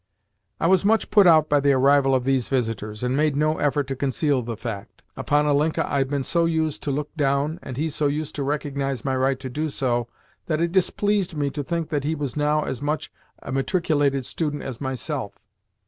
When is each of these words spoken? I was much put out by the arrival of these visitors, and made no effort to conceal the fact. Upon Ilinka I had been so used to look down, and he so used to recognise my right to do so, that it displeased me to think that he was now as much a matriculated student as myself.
I 0.59 0.65
was 0.65 0.83
much 0.83 1.11
put 1.11 1.27
out 1.27 1.47
by 1.47 1.59
the 1.59 1.73
arrival 1.73 2.15
of 2.15 2.23
these 2.23 2.49
visitors, 2.49 3.03
and 3.03 3.15
made 3.15 3.35
no 3.35 3.59
effort 3.59 3.85
to 3.85 3.95
conceal 3.95 4.41
the 4.41 4.57
fact. 4.57 5.03
Upon 5.15 5.45
Ilinka 5.45 5.85
I 5.87 5.99
had 5.99 6.09
been 6.09 6.23
so 6.23 6.45
used 6.45 6.81
to 6.81 6.91
look 6.91 7.15
down, 7.15 7.59
and 7.61 7.77
he 7.77 7.87
so 7.87 8.07
used 8.07 8.33
to 8.37 8.43
recognise 8.43 9.05
my 9.05 9.15
right 9.15 9.39
to 9.39 9.47
do 9.47 9.69
so, 9.69 10.07
that 10.47 10.59
it 10.59 10.71
displeased 10.71 11.37
me 11.37 11.51
to 11.51 11.63
think 11.63 11.89
that 11.89 12.03
he 12.03 12.15
was 12.15 12.35
now 12.35 12.63
as 12.63 12.81
much 12.81 13.11
a 13.43 13.51
matriculated 13.51 14.25
student 14.25 14.63
as 14.63 14.81
myself. 14.81 15.35